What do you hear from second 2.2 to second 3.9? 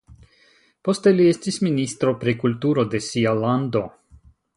pri kulturo de sia lando.